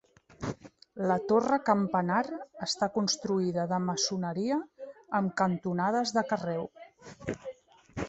[1.11, 2.23] La torre campanar
[2.67, 4.61] està construïda de maçoneria
[5.21, 6.71] amb cantonades de carreu.